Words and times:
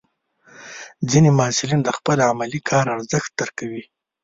ځینې 1.09 1.29
محصلین 1.39 1.79
د 1.83 1.89
خپل 1.97 2.17
علمي 2.27 2.59
کار 2.69 2.85
ارزښت 2.95 3.31
درکوي. 3.39 3.83